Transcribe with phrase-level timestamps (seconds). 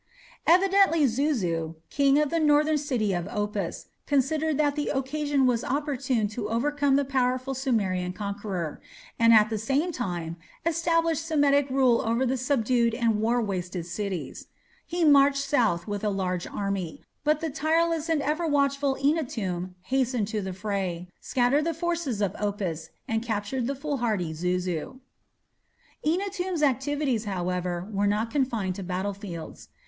[0.47, 6.27] Evidently Zuzu, king of the northern city of Opis, considered that the occasion was opportune
[6.29, 8.81] to overcome the powerful Sumerian conqueror,
[9.19, 14.47] and at the same time establish Semitic rule over the subdued and war wasted cities.
[14.87, 20.27] He marched south with a large army, but the tireless and ever watchful Eannatum hastened
[20.29, 24.99] to the fray, scattered the forces of Opis, and captured the foolhardy Zuzu.
[26.03, 29.67] Eannatum's activities, however, were not confined to battlefields.